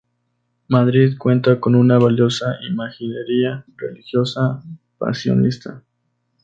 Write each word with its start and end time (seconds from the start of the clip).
Madrid 0.67 1.15
cuenta 1.19 1.59
con 1.59 1.75
una 1.75 1.99
valiosa 1.99 2.55
imaginería 2.67 3.63
religiosa 3.77 4.63
pasionista. 4.97 5.83